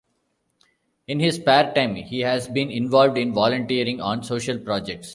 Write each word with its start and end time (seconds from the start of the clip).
In 1.07 1.19
his 1.19 1.35
spare 1.35 1.75
time, 1.75 1.93
he 1.93 2.21
has 2.21 2.47
been 2.47 2.71
involved 2.71 3.19
in 3.19 3.35
volunteering 3.35 4.01
on 4.01 4.23
social 4.23 4.57
projects. 4.57 5.09